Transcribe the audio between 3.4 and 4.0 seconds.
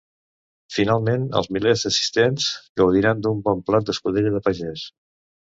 bon plat